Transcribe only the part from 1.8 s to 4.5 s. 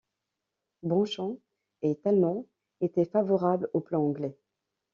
et Talmont étaient favorables au plan anglais.